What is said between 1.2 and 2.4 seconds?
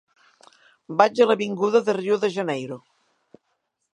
a l'avinguda de Rio de